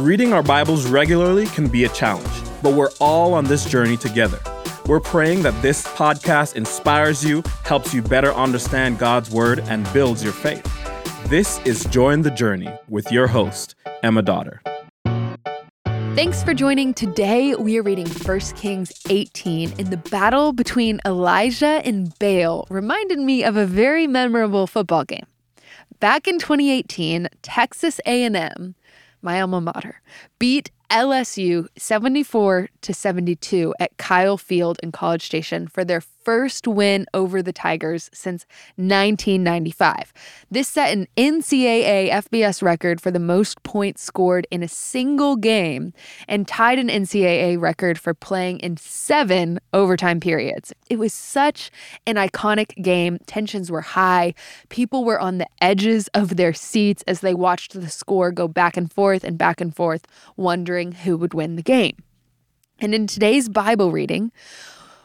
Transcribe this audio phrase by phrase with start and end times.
[0.00, 2.26] Reading our Bibles regularly can be a challenge,
[2.62, 4.40] but we're all on this journey together.
[4.86, 10.24] We're praying that this podcast inspires you, helps you better understand God's Word, and builds
[10.24, 10.66] your faith.
[11.26, 14.62] This is Join the Journey with your host, Emma Dotter.
[15.84, 16.94] Thanks for joining.
[16.94, 23.18] Today we are reading 1 Kings 18 in the battle between Elijah and Baal reminded
[23.18, 25.26] me of a very memorable football game.
[26.00, 28.74] Back in 2018, Texas A&M,
[29.22, 30.00] my alma mater,
[30.38, 37.06] beat LSU 74 to 72 at Kyle Field in College Station for their first win
[37.14, 38.44] over the Tigers since
[38.76, 40.12] 1995.
[40.50, 45.92] This set an NCAA FBS record for the most points scored in a single game
[46.28, 50.72] and tied an NCAA record for playing in seven overtime periods.
[50.88, 51.70] It was such
[52.06, 53.18] an iconic game.
[53.26, 54.34] Tensions were high.
[54.68, 58.76] People were on the edges of their seats as they watched the score go back
[58.76, 61.96] and forth and back and forth, wondering who would win the game.
[62.78, 64.32] And in today's Bible reading,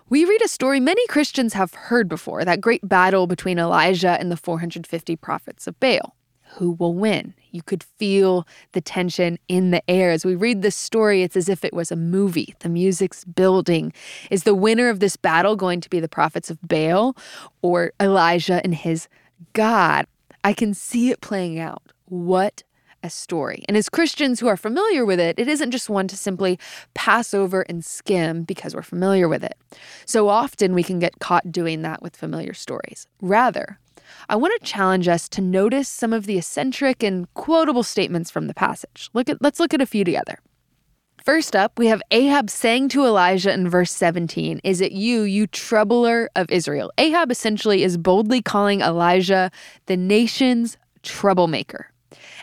[0.08, 4.32] we read a story many Christians have heard before that great battle between Elijah and
[4.32, 6.16] the 450 prophets of Baal.
[6.58, 7.34] Who will win?
[7.52, 10.12] You could feel the tension in the air.
[10.12, 12.56] As we read this story, it's as if it was a movie.
[12.60, 13.92] The music's building.
[14.32, 17.18] Is the winner of this battle going to be the prophets of Baal
[17.62, 19.10] or Elijah and his
[19.54, 20.06] God?
[20.44, 21.82] I can see it playing out.
[22.06, 22.64] What
[23.06, 23.64] a story.
[23.68, 26.60] And as Christians who are familiar with it, it isn't just one to simply
[26.94, 29.56] pass over and skim because we're familiar with it.
[30.06, 33.08] So often we can get caught doing that with familiar stories.
[33.22, 33.80] Rather,
[34.28, 38.48] I want to challenge us to notice some of the eccentric and quotable statements from
[38.48, 39.10] the passage.
[39.14, 40.40] Look at let's look at a few together.
[41.24, 45.48] First up, we have Ahab saying to Elijah in verse 17, Is it you, you
[45.48, 46.92] troubler of Israel?
[47.00, 49.50] Ahab essentially is boldly calling Elijah
[49.88, 51.90] the nation's troublemaker.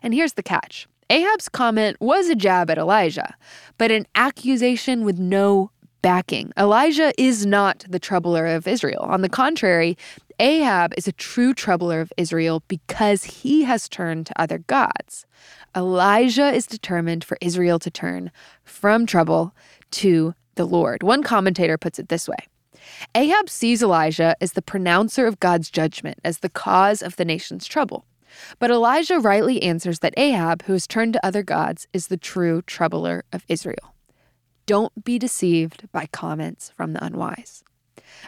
[0.03, 3.35] And here's the catch Ahab's comment was a jab at Elijah,
[3.79, 6.53] but an accusation with no backing.
[6.59, 9.03] Elijah is not the troubler of Israel.
[9.03, 9.97] On the contrary,
[10.41, 15.25] Ahab is a true troubler of Israel because he has turned to other gods.
[15.77, 18.33] Elijah is determined for Israel to turn
[18.65, 19.55] from trouble
[19.93, 21.03] to the Lord.
[21.03, 22.37] One commentator puts it this way
[23.15, 27.67] Ahab sees Elijah as the pronouncer of God's judgment, as the cause of the nation's
[27.67, 28.05] trouble.
[28.59, 32.63] But Elijah rightly answers that Ahab, who has turned to other gods, is the true
[32.63, 33.95] troubler of Israel.
[34.67, 37.65] Don't be deceived by comments from the unwise.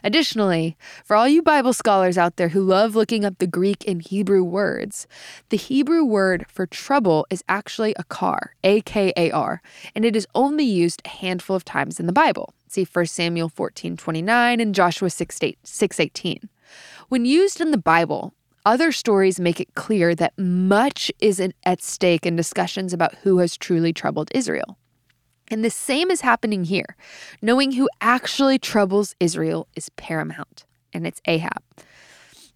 [0.03, 4.03] Additionally, for all you Bible scholars out there who love looking up the Greek and
[4.03, 5.07] Hebrew words,
[5.51, 9.63] the Hebrew word for trouble is actually akar, A K A R,
[9.95, 12.55] and it is only used a handful of times in the Bible.
[12.67, 16.49] See 1 Samuel 14:29 and Joshua 6:18.
[17.09, 22.27] When used in the Bible, other stories make it clear that much is at stake
[22.27, 24.79] in discussions about who has truly troubled Israel.
[25.49, 26.97] And the same is happening here.
[27.43, 31.63] Knowing who actually troubles Israel is paramount, and it's Ahab.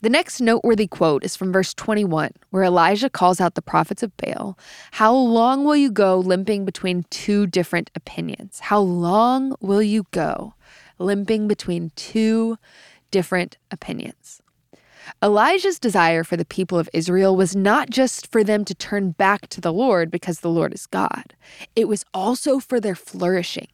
[0.01, 4.17] The next noteworthy quote is from verse 21, where Elijah calls out the prophets of
[4.17, 4.57] Baal
[4.93, 8.61] How long will you go limping between two different opinions?
[8.61, 10.55] How long will you go
[10.99, 12.59] limping between two
[13.11, 14.41] different opinions?
[15.23, 19.49] Elijah's desire for the people of Israel was not just for them to turn back
[19.49, 21.35] to the Lord because the Lord is God,
[21.75, 23.69] it was also for their flourishing.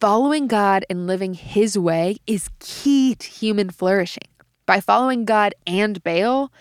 [0.00, 4.28] Following God and living His way is key to human flourishing.
[4.64, 6.52] By following God and Baal,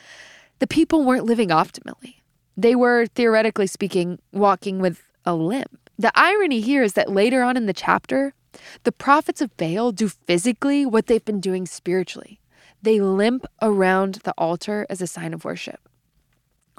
[0.59, 2.15] the people weren't living optimally.
[2.55, 5.89] They were, theoretically speaking, walking with a limp.
[5.99, 8.33] The irony here is that later on in the chapter,
[8.83, 12.39] the prophets of Baal do physically what they've been doing spiritually
[12.81, 15.87] they limp around the altar as a sign of worship.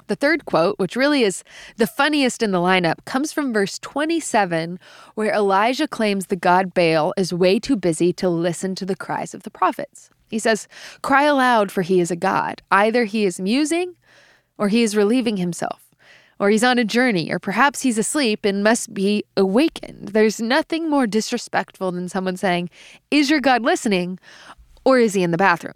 [0.07, 1.43] The third quote, which really is
[1.77, 4.79] the funniest in the lineup, comes from verse 27,
[5.13, 9.35] where Elijah claims the god Baal is way too busy to listen to the cries
[9.35, 10.09] of the prophets.
[10.27, 10.67] He says,
[11.03, 12.63] Cry aloud, for he is a god.
[12.71, 13.95] Either he is musing,
[14.57, 15.93] or he is relieving himself,
[16.39, 20.09] or he's on a journey, or perhaps he's asleep and must be awakened.
[20.09, 22.71] There's nothing more disrespectful than someone saying,
[23.11, 24.17] Is your God listening,
[24.83, 25.75] or is he in the bathroom?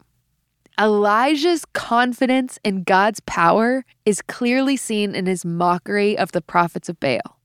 [0.79, 6.99] Elijah's confidence in God's power is clearly seen in his mockery of the prophets of
[6.99, 7.37] Baal.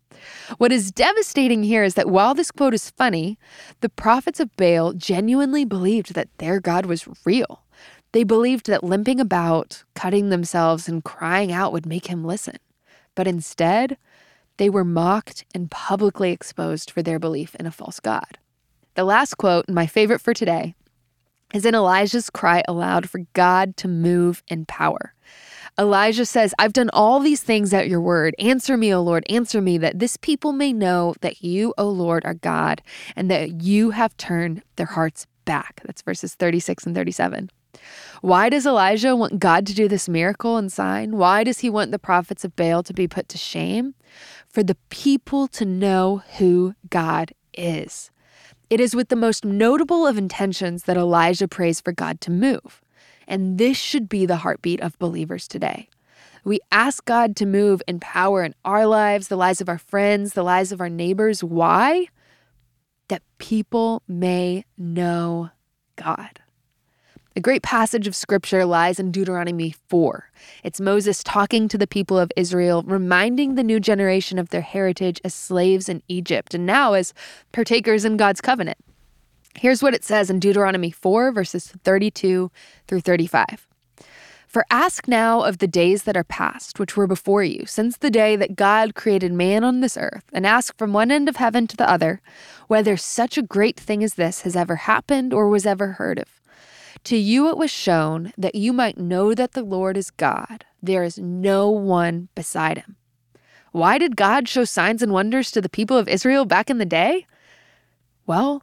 [0.57, 3.39] What is devastating here is that while this quote is funny,
[3.81, 7.65] the prophets of Baal genuinely believed that their God was real.
[8.13, 12.57] They believed that limping about, cutting themselves, and crying out would make him listen.
[13.15, 13.99] But instead,
[14.57, 18.39] they were mocked and publicly exposed for their belief in a false God.
[18.95, 20.75] The last quote, my favorite for today,
[21.55, 25.15] is in Elijah's cry aloud for God to move in power.
[25.79, 28.35] Elijah says, I've done all these things at your word.
[28.41, 32.25] Answer me, O Lord, answer me, that this people may know that you, O Lord,
[32.25, 32.83] are God,
[33.15, 35.81] and that you have turned their hearts back.
[35.85, 37.51] That's verses 36 and 37.
[38.23, 41.17] Why does Elijah want God to do this miracle and sign?
[41.17, 43.95] Why does he want the prophets of Baal to be put to shame?
[44.49, 48.11] For the people to know who God is.
[48.71, 52.83] It is with the most notable of intentions that Elijah prays for God to move.
[53.27, 55.89] And this should be the heartbeat of believers today.
[56.45, 60.35] We ask God to move in power in our lives, the lives of our friends,
[60.35, 61.43] the lives of our neighbors.
[61.43, 62.09] Why?
[63.09, 65.51] That people may know
[65.97, 66.41] God.
[67.39, 70.29] A great passage of scripture lies in Deuteronomy 4.
[70.65, 75.21] It's Moses talking to the people of Israel, reminding the new generation of their heritage
[75.23, 77.15] as slaves in Egypt and now as
[77.53, 78.79] partakers in God's covenant.
[79.57, 82.51] Here's what it says in Deuteronomy 4, verses 32
[82.89, 83.69] through 35.
[84.49, 88.11] For ask now of the days that are past, which were before you, since the
[88.11, 91.69] day that God created man on this earth, and ask from one end of heaven
[91.69, 92.21] to the other,
[92.67, 96.38] whether such a great thing as this has ever happened or was ever heard of.
[97.05, 100.65] To you it was shown that you might know that the Lord is God.
[100.83, 102.97] There is no one beside him.
[103.73, 106.85] Why did God show signs and wonders to the people of Israel back in the
[106.85, 107.27] day?
[108.27, 108.63] Well,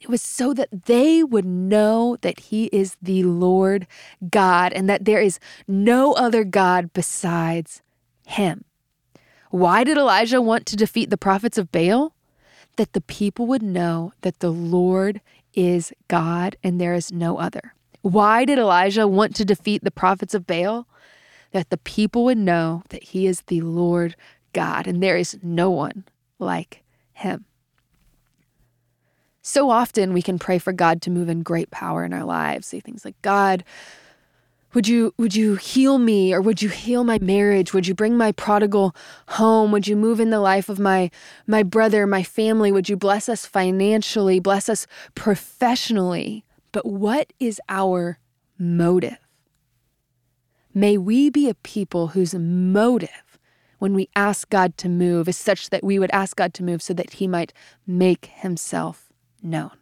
[0.00, 3.86] it was so that they would know that He is the Lord
[4.30, 7.82] God and that there is no other God besides
[8.26, 8.64] Him.
[9.50, 12.14] Why did Elijah want to defeat the prophets of Baal?
[12.78, 15.20] That the people would know that the Lord
[15.52, 17.74] is God and there is no other.
[18.02, 20.86] Why did Elijah want to defeat the prophets of Baal?
[21.50, 24.14] That the people would know that he is the Lord
[24.52, 26.04] God and there is no one
[26.38, 27.46] like him.
[29.42, 32.68] So often we can pray for God to move in great power in our lives.
[32.68, 33.64] Say things like, God,
[34.78, 37.74] would you would you heal me or would you heal my marriage?
[37.74, 38.94] Would you bring my prodigal
[39.30, 39.72] home?
[39.72, 41.10] Would you move in the life of my
[41.48, 42.70] my brother, my family?
[42.70, 44.86] Would you bless us financially, bless us
[45.16, 46.44] professionally?
[46.70, 48.20] But what is our
[48.56, 49.18] motive?
[50.72, 53.36] May we be a people whose motive
[53.80, 56.82] when we ask God to move is such that we would ask God to move
[56.82, 57.52] so that he might
[57.84, 59.72] make himself known.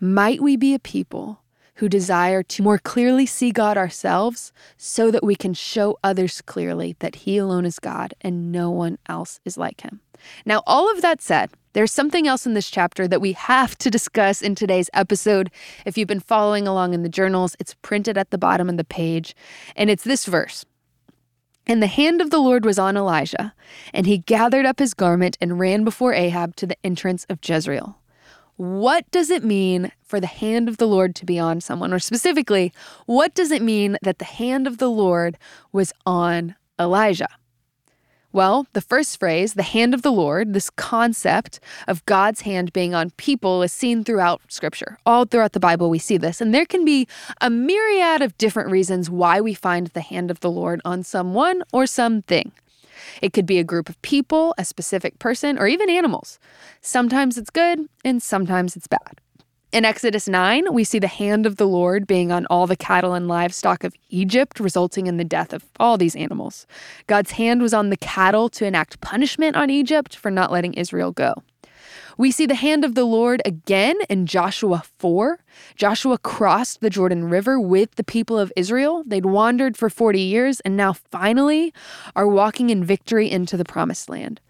[0.00, 1.44] Might we be a people
[1.76, 6.96] who desire to more clearly see God ourselves so that we can show others clearly
[6.98, 10.00] that He alone is God and no one else is like Him.
[10.44, 13.90] Now, all of that said, there's something else in this chapter that we have to
[13.90, 15.50] discuss in today's episode.
[15.84, 18.84] If you've been following along in the journals, it's printed at the bottom of the
[18.84, 19.36] page,
[19.76, 20.64] and it's this verse.
[21.66, 23.52] And the hand of the Lord was on Elijah,
[23.92, 27.98] and he gathered up his garment and ran before Ahab to the entrance of Jezreel.
[28.56, 31.92] What does it mean for the hand of the Lord to be on someone?
[31.92, 32.72] Or specifically,
[33.04, 35.36] what does it mean that the hand of the Lord
[35.72, 37.28] was on Elijah?
[38.32, 41.58] Well, the first phrase, the hand of the Lord, this concept
[41.88, 44.98] of God's hand being on people is seen throughout Scripture.
[45.06, 46.40] All throughout the Bible, we see this.
[46.40, 47.08] And there can be
[47.40, 51.62] a myriad of different reasons why we find the hand of the Lord on someone
[51.72, 52.52] or something.
[53.22, 56.38] It could be a group of people, a specific person, or even animals.
[56.80, 59.20] Sometimes it's good and sometimes it's bad.
[59.72, 63.14] In Exodus 9, we see the hand of the Lord being on all the cattle
[63.14, 66.66] and livestock of Egypt, resulting in the death of all these animals.
[67.08, 71.10] God's hand was on the cattle to enact punishment on Egypt for not letting Israel
[71.10, 71.34] go.
[72.18, 75.38] We see the hand of the Lord again in Joshua 4.
[75.74, 79.02] Joshua crossed the Jordan River with the people of Israel.
[79.06, 81.74] They'd wandered for 40 years and now finally
[82.14, 84.40] are walking in victory into the promised land.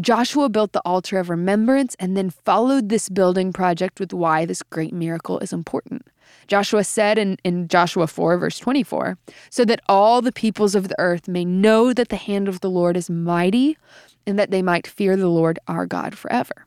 [0.00, 4.62] Joshua built the altar of remembrance and then followed this building project with why this
[4.62, 6.06] great miracle is important.
[6.48, 9.18] Joshua said in, in Joshua 4, verse 24,
[9.50, 12.70] so that all the peoples of the earth may know that the hand of the
[12.70, 13.76] Lord is mighty
[14.26, 16.64] and that they might fear the Lord our God forever.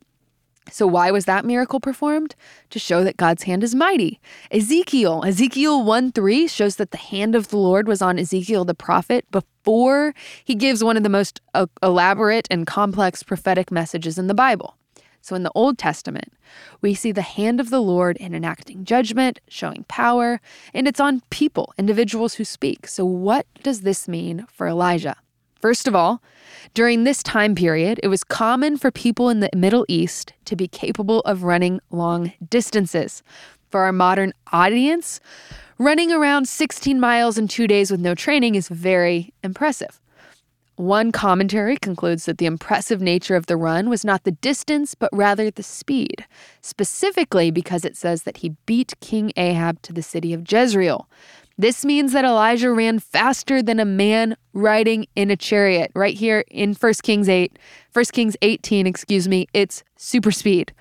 [0.71, 2.35] So, why was that miracle performed?
[2.71, 4.19] To show that God's hand is mighty.
[4.51, 8.73] Ezekiel, Ezekiel 1 3 shows that the hand of the Lord was on Ezekiel the
[8.73, 14.27] prophet before he gives one of the most uh, elaborate and complex prophetic messages in
[14.27, 14.75] the Bible.
[15.21, 16.33] So, in the Old Testament,
[16.81, 20.41] we see the hand of the Lord in enacting judgment, showing power,
[20.73, 22.87] and it's on people, individuals who speak.
[22.87, 25.15] So, what does this mean for Elijah?
[25.65, 26.21] First of all,
[26.75, 30.67] during this time period, it was common for people in the Middle East to be
[30.67, 33.23] capable of running long distances.
[33.71, 35.19] For our modern audience,
[35.79, 39.99] running around 16 miles in two days with no training is very impressive.
[40.75, 45.09] One commentary concludes that the impressive nature of the run was not the distance, but
[45.11, 46.27] rather the speed,
[46.61, 51.09] specifically because it says that he beat King Ahab to the city of Jezreel.
[51.57, 55.89] This means that Elijah ran faster than a man riding in a chariot.
[55.95, 57.57] Right here in 1 Kings 8,
[57.93, 60.73] 1 Kings 18, excuse me, it's super speed.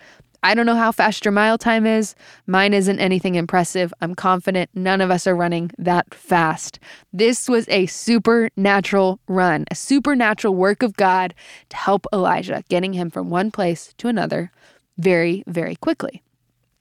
[0.43, 2.17] I don't know how fast your mile time is.
[2.49, 3.95] Mine isn't anything impressive.
[4.03, 6.81] I'm confident none of us are running that fast.
[7.13, 11.35] This was a supernatural run, a supernatural work of God
[11.69, 14.51] to help Elijah, getting him from one place to another
[14.99, 16.23] very, very quickly.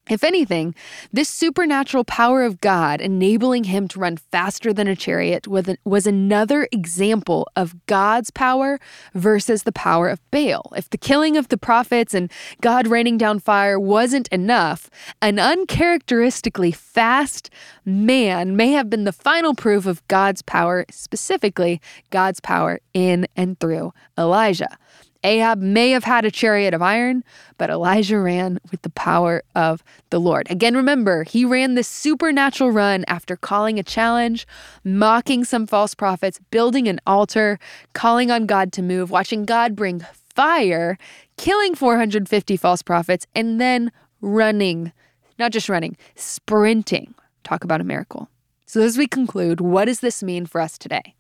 [0.10, 0.76] If anything,
[1.14, 6.68] this supernatural power of God enabling him to run faster than a chariot was another
[6.74, 8.82] example of God's power
[9.14, 10.74] versus the power of Baal.
[10.76, 12.30] If the killing of the prophets and
[12.60, 14.90] God raining down fire wasn't enough,
[15.22, 17.50] an uncharacteristically fast
[17.86, 23.58] man may have been the final proof of God's power, specifically God's power in and
[23.58, 24.78] through Elijah.
[25.24, 27.24] Ahab may have had a chariot of iron,
[27.58, 30.50] but Elijah ran with the power of the Lord.
[30.50, 34.46] Again, remember, he ran this supernatural run after calling a challenge,
[34.84, 37.58] mocking some false prophets, building an altar,
[37.94, 40.98] calling on God to move, watching God bring fire,
[41.38, 44.92] killing 450 false prophets, and then running.
[45.40, 47.14] Not just running, sprinting.
[47.44, 48.30] Talk about a miracle.
[48.66, 51.16] So, as we conclude, what does this mean for us today?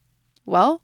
[0.45, 0.81] Well,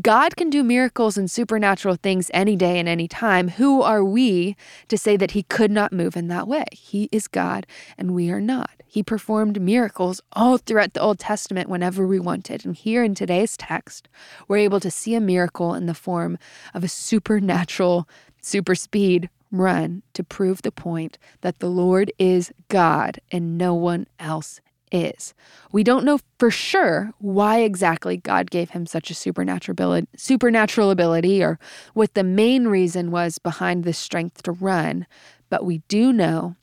[0.00, 3.48] God can do miracles and supernatural things any day and any time.
[3.48, 4.56] Who are we
[4.88, 6.64] to say that He could not move in that way?
[6.72, 7.66] He is God
[7.98, 8.82] and we are not.
[8.86, 12.64] He performed miracles all throughout the Old Testament whenever we wanted.
[12.66, 14.08] And here in today's text,
[14.48, 16.36] we're able to see a miracle in the form
[16.74, 18.06] of a supernatural,
[18.42, 24.06] super speed run to prove the point that the Lord is God and no one
[24.18, 24.60] else
[24.92, 25.34] is.
[25.72, 30.90] We don't know for sure why exactly God gave him such a supernatural ability, supernatural
[30.90, 31.58] ability or
[31.94, 35.06] what the main reason was behind this strength to run,
[35.48, 36.56] but we do know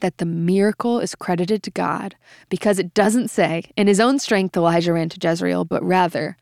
[0.00, 2.16] that the miracle is credited to God
[2.48, 6.36] because it doesn't say, in his own strength Elijah ran to Jezreel, but rather,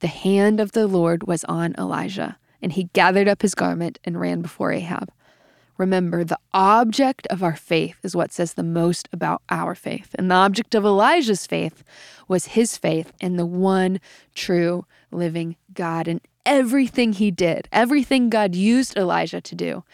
[0.00, 4.20] the hand of the Lord was on Elijah, and he gathered up his garment and
[4.20, 5.10] ran before Ahab.
[5.76, 10.14] Remember, the object of our faith is what says the most about our faith.
[10.16, 11.82] And the object of Elijah's faith
[12.28, 14.00] was his faith in the one
[14.34, 16.06] true living God.
[16.06, 19.84] And everything he did, everything God used Elijah to do,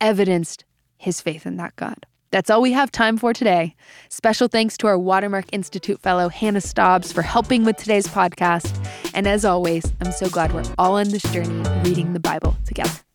[0.00, 0.64] evidenced
[0.98, 2.06] his faith in that God.
[2.30, 3.74] That's all we have time for today.
[4.08, 8.72] Special thanks to our Watermark Institute fellow, Hannah Stobbs, for helping with today's podcast.
[9.14, 13.09] And as always, I'm so glad we're all on this journey reading the Bible together.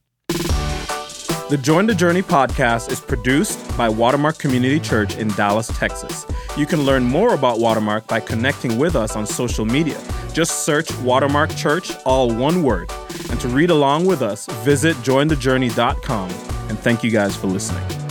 [1.48, 6.26] The Join the Journey podcast is produced by Watermark Community Church in Dallas, Texas.
[6.58, 10.02] You can learn more about Watermark by connecting with us on social media.
[10.34, 12.92] Just search Watermark Church, all one word.
[13.30, 16.30] And to read along with us, visit jointhejourney.com.
[16.70, 18.05] And thank you guys for listening.